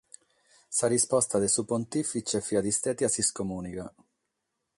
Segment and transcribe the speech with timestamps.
[0.77, 3.85] Sa risposta de su pontìfitze fiat istada s’iscomùniga.